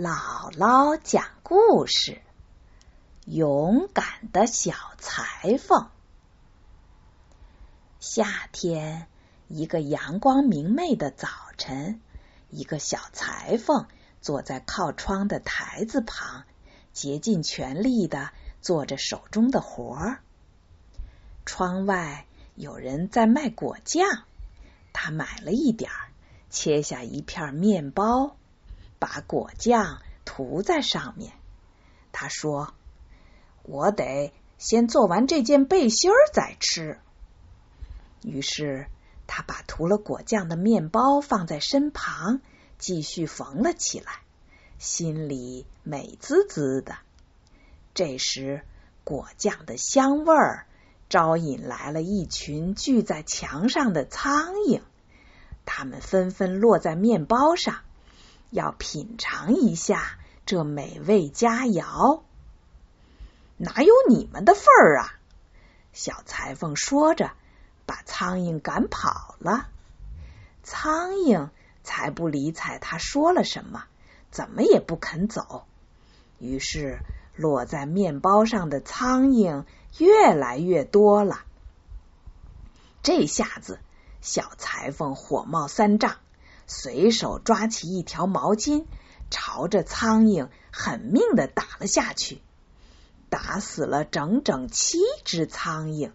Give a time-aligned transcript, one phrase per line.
[0.00, 2.22] 姥姥讲故事：
[3.24, 5.88] 勇敢的小裁缝。
[7.98, 9.08] 夏天，
[9.48, 12.00] 一个阳光明媚的早晨，
[12.48, 13.88] 一个小裁缝
[14.20, 16.44] 坐在靠窗的台子旁，
[16.92, 18.30] 竭尽全力的
[18.62, 20.20] 做着手中的活儿。
[21.44, 22.24] 窗外
[22.54, 24.22] 有人在卖果酱，
[24.92, 26.12] 他买了一点儿，
[26.50, 28.36] 切下一片面包。
[28.98, 31.32] 把果酱涂在上面。
[32.12, 32.74] 他说
[33.62, 36.98] ：“我得先做完这件背心儿再吃。”
[38.22, 38.86] 于是
[39.26, 42.40] 他把涂了果酱的面包放在身旁，
[42.78, 44.22] 继续缝了起来，
[44.78, 46.96] 心里美滋滋的。
[47.94, 48.62] 这时，
[49.04, 50.66] 果酱的香味儿
[51.08, 54.80] 招引来了一群聚在墙上的苍蝇，
[55.64, 57.80] 它们纷纷落在面包上。
[58.50, 62.22] 要品尝一下这美味佳肴，
[63.56, 65.14] 哪有你们的份儿啊？
[65.92, 67.32] 小裁缝说着，
[67.84, 69.68] 把苍蝇赶跑了。
[70.62, 71.50] 苍蝇
[71.82, 73.84] 才不理睬他说了什么，
[74.30, 75.64] 怎么也不肯走。
[76.38, 77.00] 于是，
[77.34, 79.64] 落在面包上的苍蝇
[79.98, 81.42] 越来越多了。
[83.02, 83.80] 这下子，
[84.20, 86.16] 小裁缝火冒三丈。
[86.68, 88.84] 随手抓起一条毛巾，
[89.30, 92.42] 朝着苍蝇狠命的打了下去，
[93.30, 96.12] 打死了整整七只苍蝇，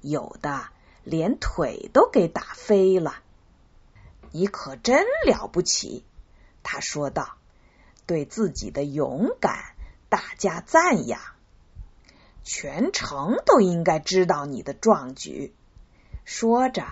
[0.00, 0.66] 有的
[1.04, 3.14] 连腿都给打飞了。
[4.32, 6.04] 你可真了不起，
[6.64, 7.36] 他说道，
[8.04, 9.76] 对自己的勇敢
[10.08, 11.20] 大加赞扬。
[12.42, 15.54] 全城都应该知道你的壮举。
[16.24, 16.84] 说着，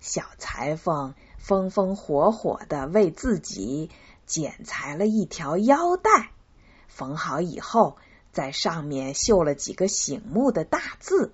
[0.00, 1.14] 小裁缝。
[1.46, 3.88] 风风火火的为自己
[4.26, 6.32] 剪裁了一条腰带，
[6.88, 7.98] 缝好以后，
[8.32, 11.32] 在上面绣了几个醒目的大字，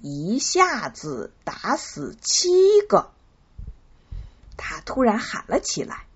[0.00, 2.48] 一下子打死七
[2.88, 3.12] 个。
[4.56, 6.06] 他突然喊了起来：“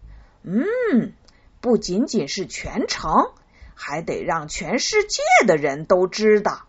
[0.42, 1.12] 嗯，
[1.60, 3.30] 不仅仅是全城，
[3.76, 6.62] 还得让全世界的人都知道。”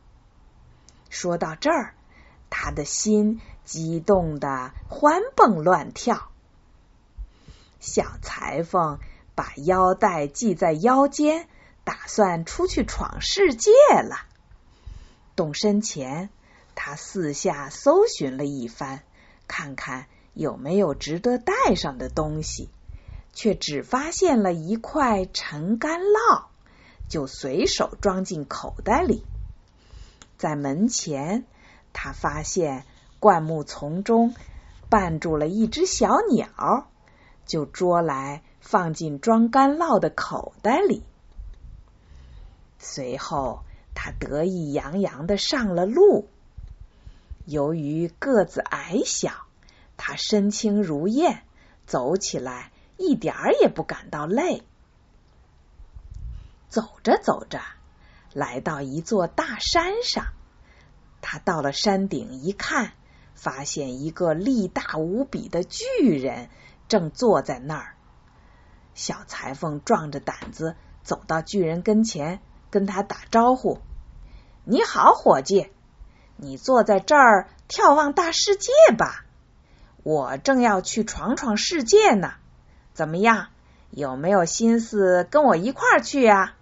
[1.10, 1.96] 说到这儿，
[2.52, 6.30] 他的心激动的欢蹦乱跳。
[7.80, 9.00] 小裁缝
[9.36, 11.48] 把腰带系在腰间，
[11.84, 14.26] 打算出去闯世界了。
[15.36, 16.30] 动身前，
[16.76, 19.02] 他四下搜寻了一番，
[19.48, 22.70] 看看有没有值得带上的东西，
[23.34, 26.46] 却只发现了一块陈干酪，
[27.10, 29.26] 就随手装进口袋里。
[30.38, 31.46] 在门前，
[31.94, 32.86] 他发现
[33.20, 34.34] 灌木丛中
[34.90, 36.88] 绊住了一只小鸟。
[37.46, 41.04] 就捉来放进装干酪的口袋里。
[42.80, 43.64] 随后，
[43.94, 46.28] 他得意洋洋的上了路。
[47.46, 49.46] 由于个子矮小，
[49.98, 51.44] 他身轻如燕，
[51.86, 54.64] 走起来一点儿也不感到累。
[56.70, 57.62] 走着走着，
[58.34, 60.26] 来到一座大山上，
[61.22, 62.94] 他到了山顶一看，
[63.34, 65.86] 发现一个力大无比的巨
[66.18, 66.50] 人。
[66.88, 67.96] 正坐在那儿，
[68.94, 73.80] 小裁缝壮着胆子走到巨人跟前，跟他打招呼
[74.64, 75.72] ：“你好，伙计，
[76.38, 79.26] 你坐在这儿眺望大世界吧？
[80.04, 82.34] 我正要去闯闯世界呢。
[82.94, 83.48] 怎么样？
[83.92, 86.56] 有没有心思跟我一块儿去啊？”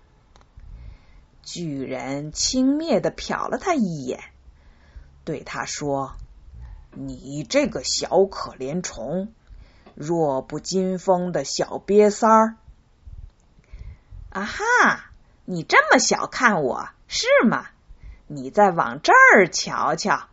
[1.43, 4.21] 巨人轻蔑的瞟了他一眼，
[5.25, 6.15] 对他说
[6.95, 9.33] ：“你这个小可怜虫！”
[9.95, 12.57] 弱不禁风的小瘪三儿，
[14.31, 15.11] 啊哈！
[15.45, 17.67] 你这么小看我是吗？
[18.27, 20.27] 你再往这儿瞧瞧。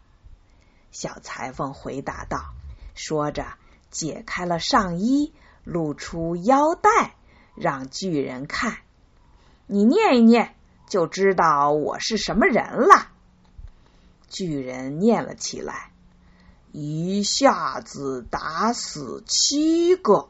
[0.92, 2.54] 小裁缝回答道，
[2.94, 3.44] 说着
[3.90, 5.34] 解开了上衣，
[5.64, 7.14] 露出腰带，
[7.54, 8.78] 让巨人看。
[9.66, 10.54] 你念一念，
[10.88, 13.08] 就知道我是什么人了。
[14.28, 15.90] 巨人念了起来。
[16.72, 20.28] 一下子打死七个，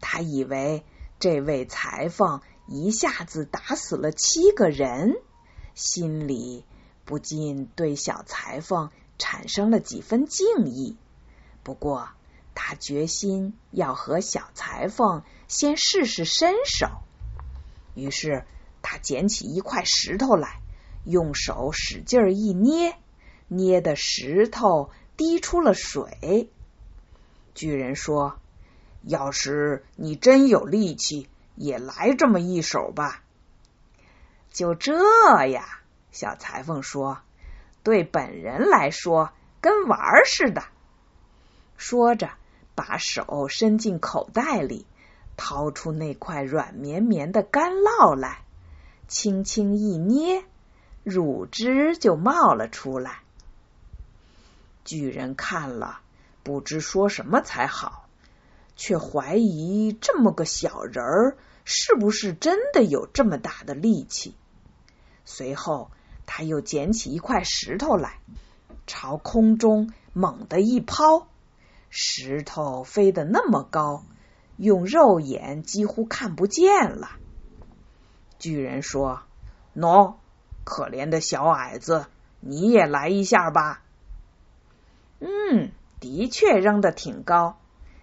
[0.00, 0.84] 他以为
[1.18, 5.16] 这位裁缝一下子打死了七个人，
[5.74, 6.64] 心里
[7.04, 10.96] 不禁对小裁缝产生了几分敬意。
[11.64, 12.10] 不过，
[12.54, 16.86] 他决心要和小裁缝先试试身手，
[17.96, 18.44] 于是
[18.80, 20.60] 他捡起一块石头来，
[21.04, 22.96] 用手使劲一捏。
[23.48, 26.50] 捏的石头滴出了水。
[27.54, 28.38] 巨人说
[29.02, 33.22] ：“要是你真有力气，也来这么一手吧。
[34.50, 34.94] 就这
[35.46, 35.80] 呀，
[36.10, 37.18] 小裁缝说
[37.82, 40.64] ：“对本人来说，跟玩儿似的。”
[41.76, 42.30] 说着，
[42.74, 44.86] 把手伸进口袋里，
[45.36, 48.44] 掏出那块软绵绵的干酪来，
[49.08, 50.44] 轻轻一捏，
[51.02, 53.23] 乳汁就冒了出来。
[54.84, 56.00] 巨人看了，
[56.42, 58.06] 不知说什么才好，
[58.76, 64.34] 却怀疑这么个小人儿是不是真的有这么大的力气。
[65.24, 65.90] 随后，
[66.26, 68.18] 他又捡起一块石头来，
[68.86, 71.28] 朝空中猛地一抛，
[71.88, 74.04] 石头飞得那么高，
[74.58, 77.08] 用肉眼几乎看不见了。
[78.38, 79.22] 巨人说
[79.74, 80.16] ：“喏，
[80.64, 82.04] 可怜的小矮子，
[82.40, 83.80] 你也来一下吧。”
[85.26, 87.58] 嗯，的确扔的挺高。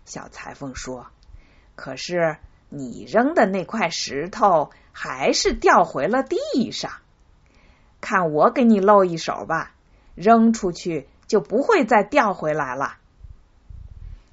[0.06, 1.06] 小裁缝说
[1.78, 2.38] ：“可是
[2.70, 6.92] 你扔的那块石头还是掉回了地上。
[8.02, 9.76] 看我给你露一手吧，
[10.16, 12.98] 扔出去就不会再掉回来了。”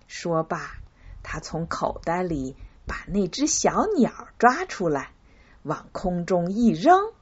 [0.09, 0.77] 说罢，
[1.23, 2.57] 他从口袋里
[2.87, 5.11] 把那只小鸟抓出来，
[5.63, 7.13] 往空中一扔。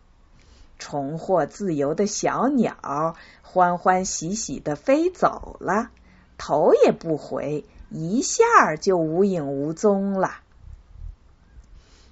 [0.78, 5.90] 重获自由的小鸟欢欢喜喜的飞走了，
[6.38, 10.40] 头也不回，一下就无影无踪了。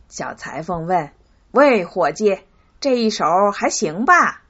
[0.08, 1.10] 小裁缝问
[1.50, 2.38] ：“喂，伙计，
[2.80, 4.42] 这一手还行吧？”“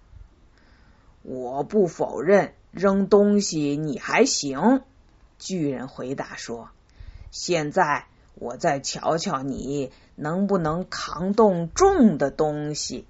[1.22, 4.82] 我不否认，扔东西你还行。”
[5.38, 6.68] 巨人回答说
[7.32, 13.06] ：“现在我再瞧瞧你能不能扛动重的东西。”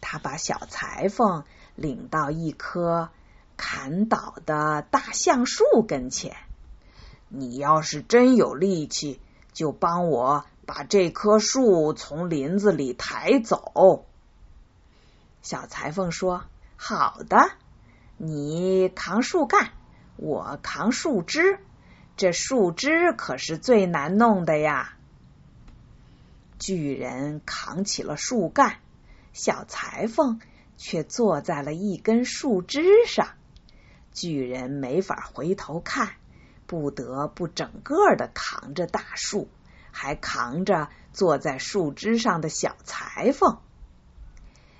[0.00, 3.10] 他把小裁缝领到一棵
[3.56, 6.36] 砍倒的大橡树跟前。
[7.28, 9.20] 你要是真有力气，
[9.52, 14.06] 就帮我把这棵树从林子里抬走。
[15.42, 16.44] 小裁缝说
[16.76, 17.50] ：“好的，
[18.16, 19.72] 你扛树干，
[20.16, 21.58] 我扛树枝。
[22.16, 24.94] 这树枝可是最难弄的呀。”
[26.58, 28.78] 巨人扛起了树干。
[29.38, 30.40] 小裁缝
[30.76, 33.28] 却坐在了一根树枝上，
[34.12, 36.14] 巨人没法回头看，
[36.66, 39.48] 不得不整个的扛着大树，
[39.92, 43.60] 还扛着坐在树枝上的小裁缝。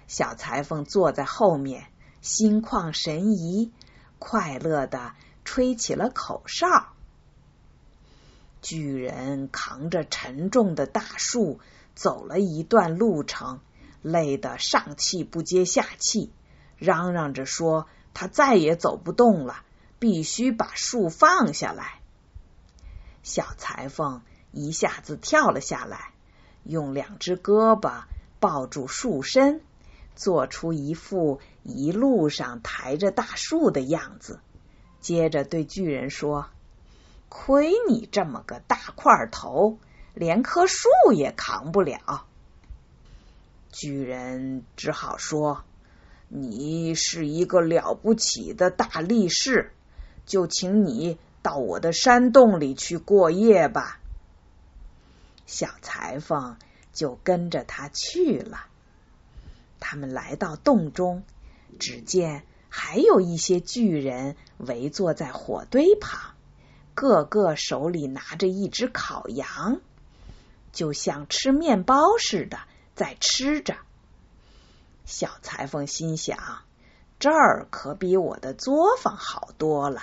[0.08, 1.86] 小裁缝坐在后面，
[2.20, 3.70] 心旷神怡，
[4.18, 5.12] 快乐的
[5.44, 6.66] 吹起了口哨。
[8.60, 11.60] 巨人扛着沉重的大树
[11.94, 13.60] 走了一段路程。
[14.02, 16.32] 累得上气不接下气，
[16.76, 19.62] 嚷嚷着说：“他再也走不动了，
[19.98, 22.00] 必须把树放下来。”
[23.22, 24.22] 小裁缝
[24.52, 26.12] 一下子跳了下来，
[26.64, 28.04] 用两只胳膊
[28.40, 29.60] 抱住树身，
[30.14, 34.40] 做出一副一路上抬着大树的样子。
[35.00, 36.46] 接着对巨人说
[37.28, 39.78] ：“亏你这么个大块头，
[40.14, 42.26] 连棵树也扛不了。”
[43.80, 45.62] 巨人只好说
[46.26, 49.70] ：“你是一个了不起的大力士，
[50.26, 54.00] 就请你到我的山洞里去过夜吧。”
[55.46, 56.56] 小裁缝
[56.92, 58.66] 就跟着他去了。
[59.78, 61.22] 他们来到洞中，
[61.78, 66.32] 只见还有一些巨人围坐在火堆旁，
[66.96, 69.80] 个个手里拿着一只烤羊，
[70.72, 72.58] 就像吃面包似的。
[72.98, 73.76] 在吃着，
[75.04, 76.64] 小裁缝心想：
[77.20, 80.02] 这儿可比我的作坊好多了。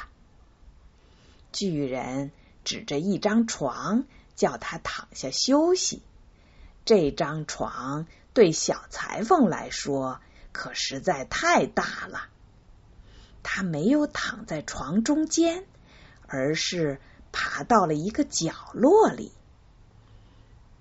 [1.51, 2.31] 巨人
[2.63, 4.05] 指着一张床，
[4.37, 6.01] 叫他躺下休息。
[6.85, 10.21] 这张床对小裁缝来说
[10.53, 12.29] 可实在太大了。
[13.43, 15.65] 他没有躺在床中间，
[16.27, 17.01] 而是
[17.33, 19.33] 爬到了一个角落里。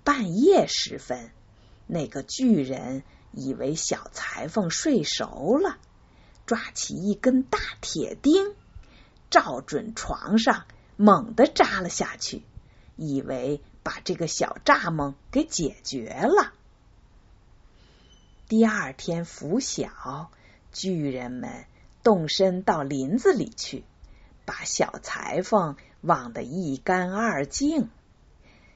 [0.05, 1.29] 半夜时分。
[1.87, 5.77] 那个巨人以为小裁缝睡熟了，
[6.45, 8.55] 抓起一根大铁钉，
[9.29, 10.65] 照准床上，
[10.97, 12.41] 猛地扎了下去，
[12.95, 16.53] 以为把这个小蚱蜢给解决了。
[18.47, 20.31] 第二天拂晓，
[20.71, 21.65] 巨人们
[22.03, 23.83] 动身到林子里去，
[24.45, 27.89] 把小裁缝忘得一干二净。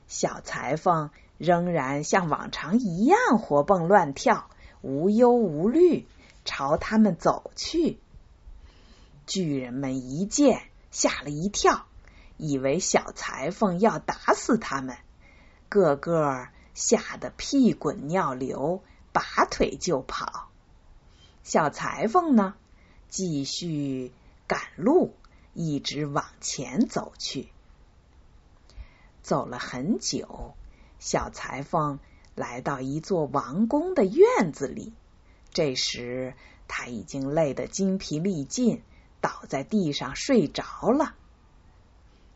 [0.08, 1.10] 小裁缝。
[1.40, 4.50] 仍然像往常一样活蹦乱跳，
[4.82, 6.06] 无忧无虑，
[6.44, 7.98] 朝他们走去。
[9.26, 11.86] 巨人们一见，吓了一跳，
[12.36, 14.98] 以为小裁缝要打死他们，
[15.70, 20.50] 个个吓得屁滚尿流，拔腿就跑。
[21.44, 22.56] 小裁缝呢，
[23.08, 24.12] 继续
[24.46, 25.14] 赶路，
[25.54, 27.48] 一直往前走去。
[29.22, 30.56] 走了很久，
[31.00, 32.00] 小裁缝
[32.36, 34.94] 来到一座王宫的院子里。
[35.52, 36.36] 这时，
[36.68, 38.84] 他已经累得精疲力尽，
[39.22, 41.16] 倒在地上睡着了。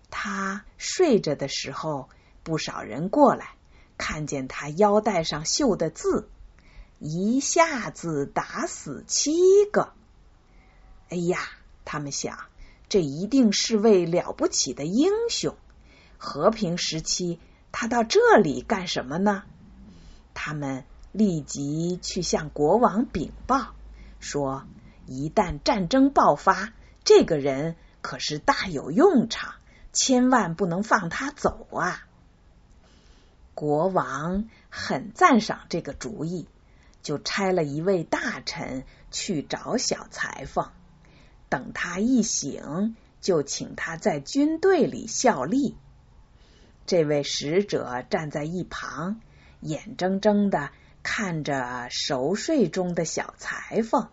[0.10, 2.10] 他睡着的时候，
[2.43, 3.55] 不少人过来，
[3.98, 6.27] 看见他腰带上绣的字，
[7.00, 9.32] 一下子打死七
[9.72, 9.93] 个。
[11.10, 11.39] 哎呀，
[11.86, 12.39] 他们想，
[12.89, 15.55] 这一定是位了不起的英雄。
[16.17, 17.39] 和平时期，
[17.74, 19.44] 他到这里干什么呢？
[20.36, 23.74] 他们立即去向国王禀报，
[24.20, 24.65] 说
[25.08, 26.72] 一旦战争爆发，
[27.03, 29.56] 这个人可是大有用场，
[29.92, 32.06] 千万不能放他走啊！
[33.56, 36.48] 国王很赞赏这个主意，
[37.01, 40.70] 就差了一位大臣去找小裁缝，
[41.50, 45.75] 等他一醒，就请他在军队里效力。
[46.86, 49.22] 这位使者站在一旁，
[49.62, 50.70] 眼睁睁的
[51.02, 54.10] 看着熟睡中的小裁缝，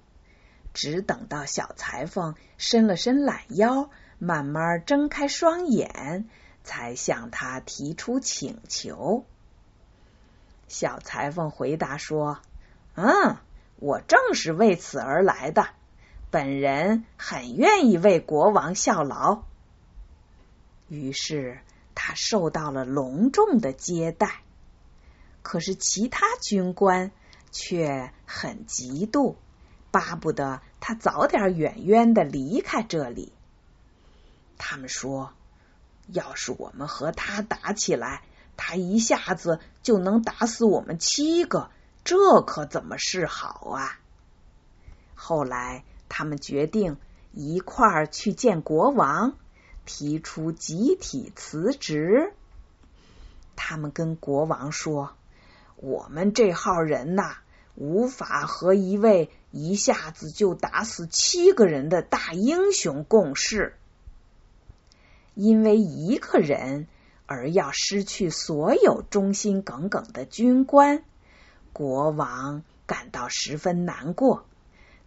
[0.73, 6.29] 只等到小裁缝伸了伸懒腰，慢慢睁开双眼，
[6.63, 9.27] 才向他提出请求。
[10.69, 12.39] 小裁缝回答说
[12.95, 13.37] ：“嗯，
[13.81, 15.67] 我正是为此而来的，
[16.31, 19.43] 本人很愿意为国王效劳。”
[20.87, 21.59] 于是。
[21.95, 24.43] 他受到了隆重的接待，
[25.43, 27.11] 可是其他军官
[27.51, 29.37] 却很嫉妒，
[29.91, 33.33] 巴不得他早点远远的离开这里。
[34.57, 35.33] 他们说，
[36.07, 38.23] 要是我们和他打起来，
[38.57, 41.71] 他一下子就能打死我们七个，
[42.05, 43.99] 这可怎么是好啊？
[45.15, 46.99] 后来，他们决定
[47.33, 49.35] 一块儿去见国王。
[49.85, 52.33] 提出集体辞职。
[53.57, 55.13] 他们跟国王说
[55.77, 57.37] ：“我们这号人呐，
[57.75, 63.77] 无法和一位一下子就打死七个人的大英雄共事。
[65.35, 66.87] 因为一个人
[67.27, 71.05] 而要失去所有忠心耿耿的军官，
[71.73, 74.47] 国王感到十分难过。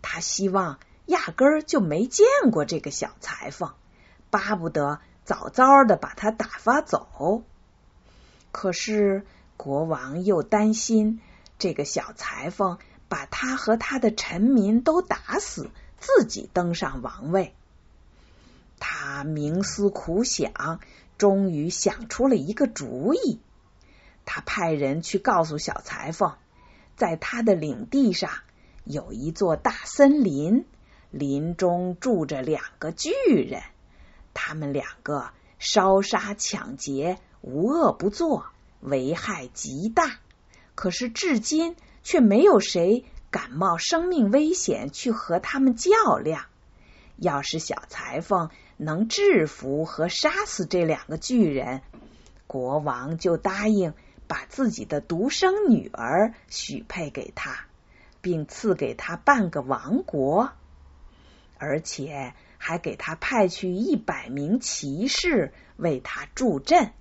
[0.02, 3.74] 他希望压根儿就没见过这个小裁缝。”
[4.34, 7.44] 巴不得早早的把他打发走，
[8.52, 11.22] 可是国王又担心
[11.60, 17.54] 这个小裁缝把他和他的臣民都打死，自己登上王位。
[18.80, 20.80] 他冥思苦想，
[21.20, 23.40] 终于想出了一个主意。
[24.26, 26.34] 他派人去告诉小裁缝，
[26.98, 28.32] 在他的领地上
[28.84, 30.66] 有一座大森林，
[31.12, 33.62] 林中住着两个巨人。
[34.34, 38.48] 他们两个烧杀抢劫，无恶不作，
[38.80, 40.18] 危害极大。
[40.76, 46.46] 可是至今却没有谁敢冒生命危险去和他们较量。
[47.16, 51.82] 要是小裁缝能制服和杀死这两个巨人，
[52.48, 53.94] 国王就答应
[54.28, 57.68] 把自己的独生女儿许配给他，
[58.22, 60.52] 并赐给他半个王国，
[61.58, 62.34] 而且。
[62.66, 66.94] 还给他派去一百名骑士为他助阵。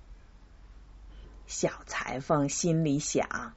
[1.47, 3.53] 小裁缝心里想：“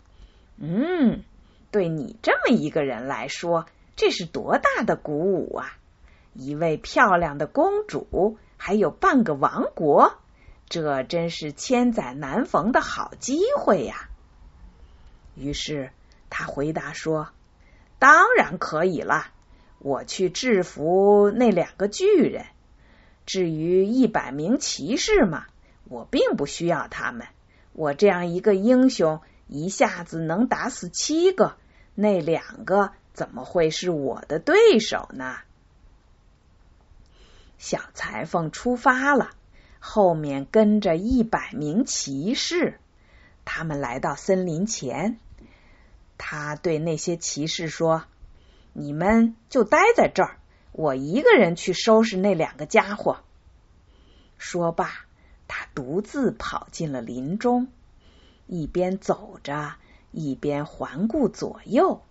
[0.56, 1.24] 嗯，
[1.72, 5.76] 对你这么一个人来说，这是多大的鼓舞啊！
[6.32, 10.14] 一位漂亮的公主，还有半个王国，
[10.68, 14.08] 这真是千载难逢的好机会呀！”
[15.34, 15.90] 于是
[16.30, 17.30] 他回答说
[17.98, 19.26] ：“当然可以了。”
[19.78, 22.46] 我去制服那两个巨人。
[23.24, 25.46] 至于一百名骑士嘛，
[25.88, 27.26] 我并不需要他们。
[27.72, 31.56] 我这样一个英雄，一下子能打死七个，
[31.94, 35.38] 那两个怎么会是我的对手呢？
[37.58, 39.30] 小裁缝出发了，
[39.80, 42.78] 后面跟着一百名骑士。
[43.44, 45.18] 他们来到森林前，
[46.16, 48.04] 他对那些骑士说。
[48.78, 50.36] 你们就待在这儿，
[50.72, 53.20] 我一个人去收拾那两个家伙。
[54.36, 55.06] 说罢，
[55.48, 57.68] 他独自跑进了林中，
[58.46, 59.76] 一边走着，
[60.12, 62.02] 一边环顾左右。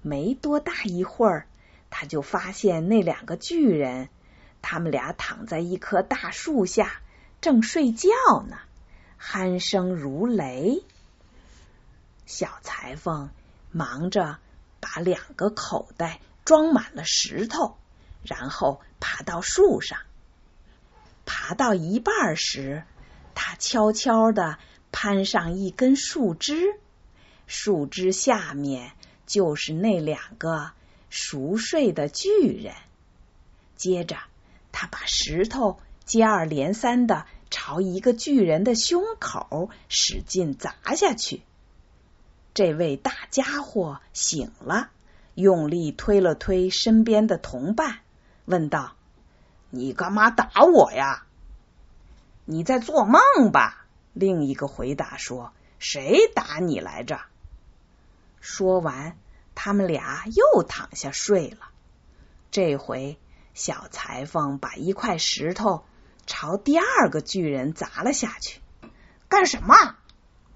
[0.00, 1.46] 没多大一会儿，
[1.90, 4.08] 他就发现那两个巨人，
[4.62, 7.02] 他们俩躺在一棵大树下，
[7.42, 8.08] 正睡觉
[8.48, 8.56] 呢。
[9.20, 10.82] 鼾声如雷。
[12.24, 13.28] 小裁缝
[13.72, 14.38] 忙着
[14.80, 17.76] 把两个口袋装满了石头，
[18.22, 19.98] 然后爬到树上。
[21.24, 22.84] 爬到一半时，
[23.34, 24.58] 他悄悄的
[24.92, 26.78] 攀上一根树枝，
[27.46, 28.92] 树枝下面
[29.26, 30.70] 就是那两个
[31.10, 32.74] 熟睡的巨人。
[33.76, 34.18] 接着，
[34.72, 41.42] 他把石头接二连三的朝一个巨人的胸口使劲砸下去。
[42.56, 44.88] 这位大家伙醒了，
[45.34, 47.98] 用力推了推身边的同伴，
[48.46, 48.96] 问道
[49.68, 51.26] ：“你干嘛打我呀
[52.46, 53.84] ？”“你在做梦吧？”
[54.14, 57.20] 另一个回答说：“谁打你来着？”
[58.40, 59.18] 说完，
[59.54, 61.68] 他们俩又躺下睡了。
[62.50, 63.18] 这回，
[63.52, 65.84] 小裁缝把一块石头
[66.24, 68.62] 朝第二个巨人砸了下去。
[69.28, 69.74] “干什么？”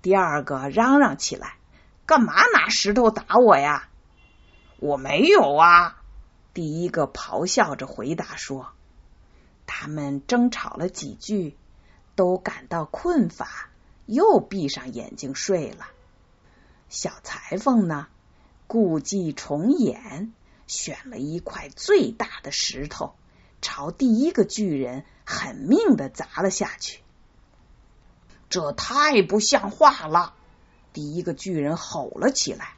[0.00, 1.56] 第二个嚷嚷起来。
[2.10, 3.88] 干嘛拿石头打我呀？
[4.80, 6.02] 我没有啊！
[6.52, 8.72] 第一个咆哮着回答说。
[9.64, 11.56] 他们争吵了几句，
[12.16, 13.68] 都感到困乏，
[14.06, 15.86] 又闭上眼睛睡了。
[16.88, 18.08] 小裁缝呢，
[18.66, 20.32] 故伎重演，
[20.66, 23.14] 选了一块最大的石头，
[23.62, 27.02] 朝第一个巨人狠命的砸了下去。
[28.48, 30.34] 这太不像话了！
[30.92, 32.74] 第一个巨人吼了起来，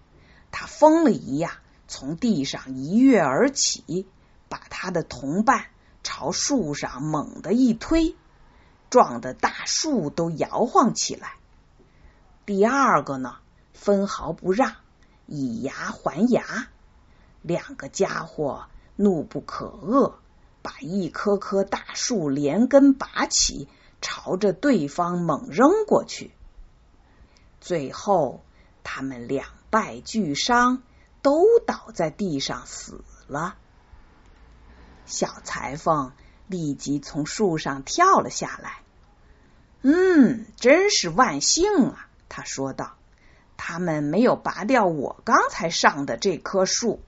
[0.50, 1.52] 他疯了一样
[1.88, 4.06] 从地上一跃而起，
[4.48, 5.66] 把他的同伴
[6.02, 8.16] 朝树上猛地一推，
[8.90, 11.36] 撞得大树都摇晃起来。
[12.44, 13.36] 第二个呢，
[13.72, 14.74] 分毫不让，
[15.26, 16.68] 以牙还牙。
[17.40, 18.66] 两个家伙
[18.96, 20.14] 怒不可遏，
[20.60, 23.68] 把一棵棵大树连根拔起，
[24.00, 26.32] 朝着对方猛扔过去。
[27.62, 28.44] 最后，
[28.82, 30.82] 他们两败俱伤，
[31.22, 33.56] 都倒在地上死了。
[35.06, 36.12] 小裁缝
[36.48, 38.82] 立即从树上跳了下来。
[39.82, 42.08] 嗯，真是万幸啊！
[42.28, 42.96] 他说道
[43.56, 47.00] ：“他们没有拔掉我刚才上的这棵树。”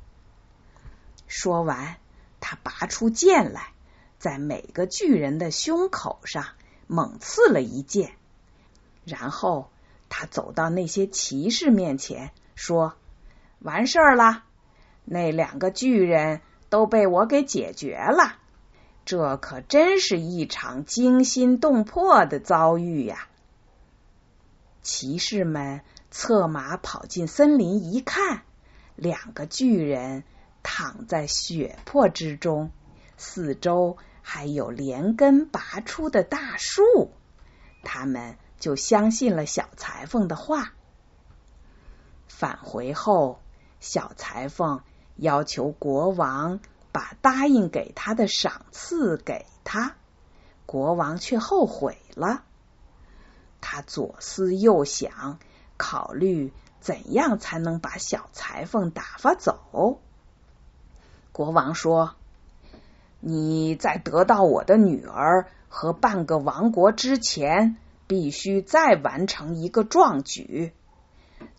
[1.26, 1.96] 说完，
[2.38, 3.72] 他拔出剑来，
[4.20, 6.46] 在每个巨人的胸口上
[6.86, 8.14] 猛刺了一剑，
[9.04, 9.68] 然后。
[10.16, 12.94] 他走到那些骑士面前，说
[13.58, 14.44] ：“完事儿了，
[15.04, 18.36] 那两个巨人都被我给解决了。
[19.04, 23.26] 这可真是一场惊心动魄的遭遇呀！”
[24.82, 25.80] 骑士们
[26.12, 28.42] 策马跑进森林，一看，
[28.94, 30.22] 两个巨人
[30.62, 32.70] 躺在血泊之中，
[33.16, 37.10] 四周还有连根拔出的大树，
[37.82, 38.36] 他们。
[38.64, 40.72] 就相信了小裁缝的话。
[42.28, 43.38] 返回后，
[43.78, 44.80] 小裁缝
[45.16, 49.96] 要求国王把答应给他的赏赐给他，
[50.64, 52.42] 国王却后悔了。
[53.60, 55.38] 他左思右想，
[55.76, 56.50] 考虑
[56.80, 60.00] 怎样才能把小裁缝打发走。
[61.32, 62.14] 国王说
[63.20, 70.72] ：“你在得到我的女儿和半个王国之前。”必须再完成一个壮举，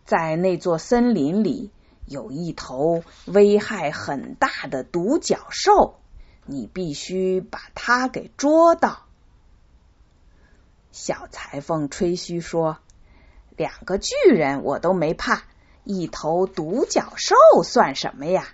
[0.05, 1.71] 在那座森林里
[2.05, 5.99] 有一头危害很大的独角兽，
[6.45, 9.05] 你必须把它给捉到。
[10.91, 12.77] 小裁缝吹嘘说
[13.57, 15.43] ：“两个巨人我都没怕，
[15.83, 18.47] 一头独角兽算什么呀？”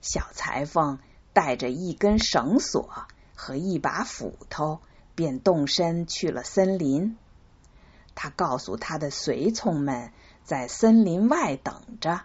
[0.00, 0.98] 小裁缝
[1.32, 4.80] 带着一根绳索和一把斧头。
[5.14, 7.16] 便动身去了森林。
[8.14, 10.12] 他告诉他的随从们
[10.44, 12.22] 在森林外等着。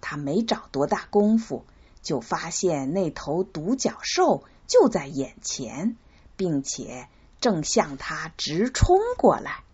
[0.00, 1.64] 他没找多大功夫，
[2.02, 5.96] 就发现那头独角兽就在眼前，
[6.36, 7.08] 并且
[7.40, 9.64] 正向他直冲过来。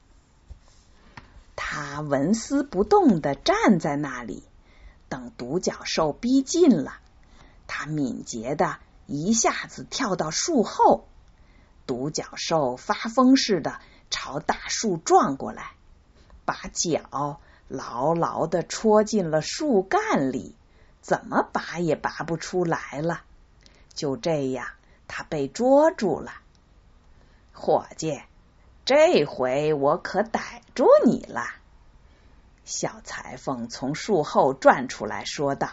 [1.56, 4.44] 他纹丝不动的站在那里，
[5.08, 6.98] 等独角兽逼近了，
[7.66, 11.08] 他敏捷的一下子跳到树后。
[11.86, 15.72] 独角兽发疯似的朝大树撞过来，
[16.44, 20.54] 把脚牢牢的戳进了树干里，
[21.00, 23.22] 怎么拔也拔不出来了。
[23.94, 24.66] 就这样，
[25.08, 26.32] 他被捉住了。
[27.52, 28.22] 伙计，
[28.84, 31.44] 这回我可逮住你了！
[32.64, 35.68] 小裁缝从树后转出来说道：“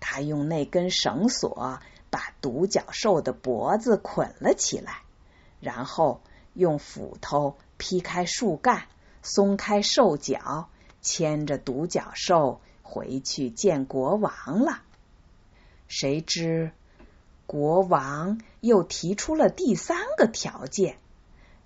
[0.00, 5.02] 他用那根绳索把独角兽的脖子捆了起来。”
[5.60, 6.20] 然后
[6.54, 8.84] 用斧头劈开树干，
[9.22, 10.68] 松开兽脚，
[11.00, 14.82] 牵着独角兽回去见国王了。
[15.88, 16.72] 谁知
[17.46, 20.98] 国王又提出了第三个条件，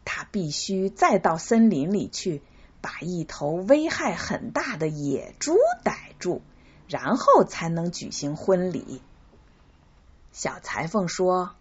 [0.04, 2.42] 他必须再到森林里去，
[2.80, 6.40] 把一头危害很大的野猪逮住，
[6.88, 9.02] 然后才能举行婚礼。
[10.30, 11.56] 小裁缝说：“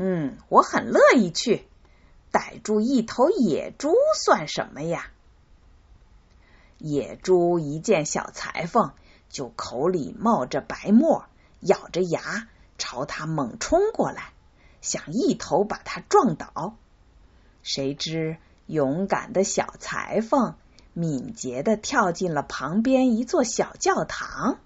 [0.00, 1.66] 嗯，我很乐意去。
[2.30, 5.10] 逮住一头野猪算什么呀？”
[6.78, 8.92] 野猪一见小裁缝，
[9.28, 11.24] 就口里冒着白沫，
[11.60, 14.32] 咬着牙朝他猛冲过来，
[14.80, 16.76] 想一头把他撞倒。
[17.62, 20.54] 谁知勇敢的小裁缝
[20.92, 24.60] 敏捷的跳进了旁边一座小教堂，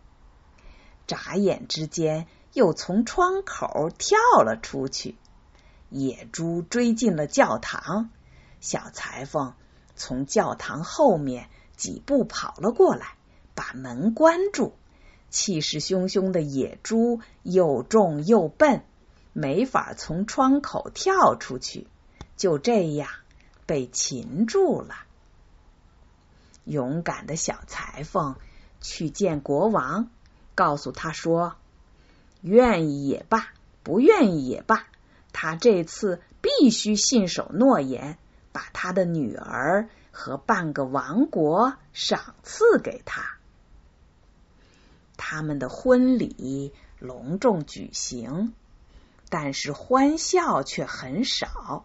[1.06, 2.26] 眨眼之间。
[2.52, 5.16] 又从窗口跳了出去，
[5.88, 8.10] 野猪追进了教堂。
[8.60, 9.54] 小裁缝
[9.96, 13.16] 从教堂后面几步跑了过来，
[13.54, 14.74] 把门关住。
[15.30, 18.84] 气势汹汹的野猪又重又笨，
[19.32, 21.86] 没法从窗口跳出去，
[22.36, 23.08] 就这样
[23.64, 24.94] 被擒住了。
[26.64, 28.36] 勇敢的小裁缝
[28.82, 30.10] 去见国王，
[30.54, 31.56] 告诉他说。
[32.42, 33.48] 愿意也罢，
[33.82, 34.86] 不愿意也罢，
[35.32, 38.18] 他这次必须信守诺言，
[38.50, 43.36] 把他的女儿和半个王国赏赐给他。
[45.16, 48.52] 他们的婚礼隆重举行，
[49.28, 51.84] 但是欢笑却很少。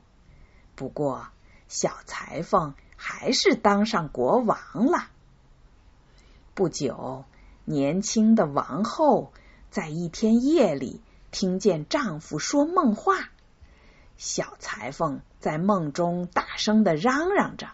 [0.75, 1.27] 不过，
[1.67, 5.07] 小裁缝还是当上国王了。
[6.55, 7.25] 不久，
[7.63, 9.31] 年轻的王后。
[9.69, 11.01] 在一天夜里，
[11.31, 13.29] 听见丈夫说梦话。
[14.17, 17.69] 小裁缝在梦中大声的嚷嚷着：“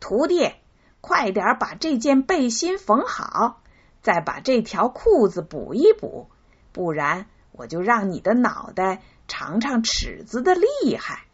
[0.00, 0.52] 徒弟，
[1.00, 3.60] 快点把这件背心缝好，
[4.02, 6.30] 再把这条裤子补一补，
[6.72, 11.24] 不然我就让你的脑袋尝尝尺子的厉害。”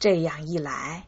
[0.00, 1.04] 这样一来，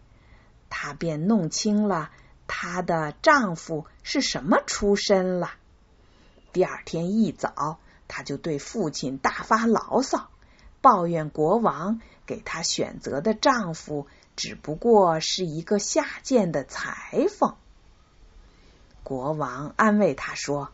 [0.69, 2.11] 她便弄清了
[2.47, 5.53] 她的丈夫是什么出身了。
[6.53, 10.29] 第二天一早，他就对父亲大发牢骚，
[10.83, 17.57] 抱怨国王给他选择的丈夫只不过是一个下贱的裁缝。
[19.03, 20.73] 国王安慰他说：“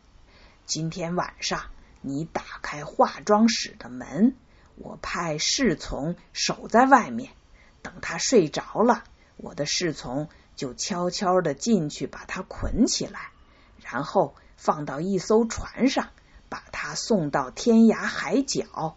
[0.66, 1.66] 今天晚上
[2.00, 4.34] 你打开化妆室的门，
[4.74, 7.30] 我派侍从守在外面，
[7.82, 9.04] 等他睡着了，
[9.36, 13.30] 我的侍从就悄悄的进去把他捆起来，
[13.84, 16.08] 然后。”放到一艘船上，
[16.48, 18.96] 把他送到天涯海角。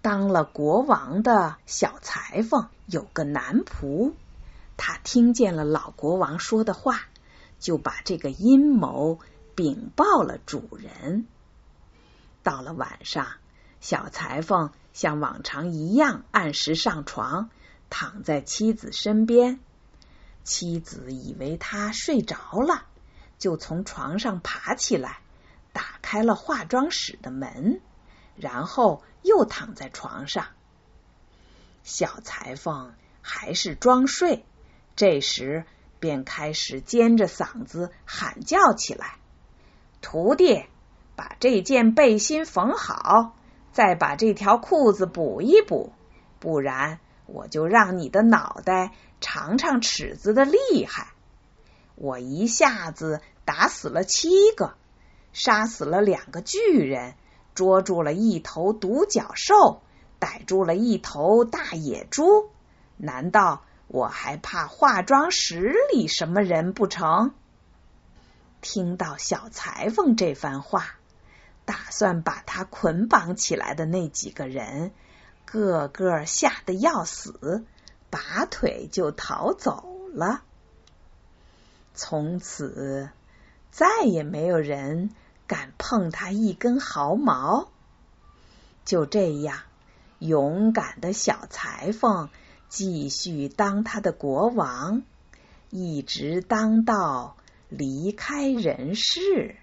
[0.00, 4.14] 当了国王的小裁缝有个男仆，
[4.76, 7.02] 他听见了老国王说的话，
[7.60, 9.20] 就把这个阴谋
[9.54, 11.26] 禀报了主人。
[12.42, 13.28] 到了晚上，
[13.80, 17.50] 小裁缝像往常一样按时上床，
[17.90, 19.60] 躺在妻子身边。
[20.42, 22.86] 妻子以为他睡着了。
[23.44, 25.18] 就从床上爬起来，
[25.74, 27.82] 打开了化妆室的门，
[28.36, 30.46] 然后又躺在床上。
[31.82, 34.46] 小裁缝还是装睡，
[34.96, 35.66] 这时
[36.00, 39.18] 便开始尖着嗓子喊叫起来
[40.00, 40.64] ：“徒弟，
[41.14, 43.36] 把这件背心缝好，
[43.72, 45.92] 再把这条裤子补一补，
[46.38, 51.08] 不然我就让你的脑袋尝尝尺子的厉害。”
[51.94, 53.20] 我一下子。
[53.44, 54.74] 打死了七个，
[55.32, 57.14] 杀死了两个巨人，
[57.54, 59.82] 捉住了一头独角兽，
[60.18, 62.50] 逮住了一头大野猪。
[62.96, 67.32] 难道我还怕化妆室里什么人不成？
[68.62, 70.96] 听到小裁缝这番话，
[71.66, 74.92] 打算把他捆绑起来的那几个人，
[75.44, 77.64] 个个吓得要死，
[78.08, 80.42] 拔腿就逃走了。
[81.94, 83.10] 从此。
[83.74, 85.10] 再也没有人
[85.48, 87.72] 敢碰他一根毫毛。
[88.84, 89.58] 就这样，
[90.20, 92.28] 勇敢的小裁缝
[92.68, 95.02] 继续当他的国王，
[95.70, 97.36] 一直当到
[97.68, 99.56] 离开人世。